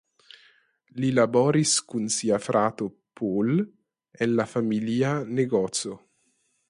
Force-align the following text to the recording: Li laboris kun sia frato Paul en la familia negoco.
Li 1.01 1.09
laboris 1.17 1.73
kun 1.91 2.07
sia 2.15 2.39
frato 2.45 2.87
Paul 3.21 3.53
en 4.27 4.35
la 4.41 4.47
familia 4.55 5.13
negoco. 5.43 5.95